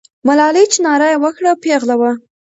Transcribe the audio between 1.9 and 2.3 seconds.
وه.